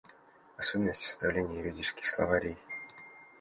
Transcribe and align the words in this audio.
Особенности 0.57 1.05
составления 1.05 1.59
юридических 1.59 2.07
словарей. 2.07 2.57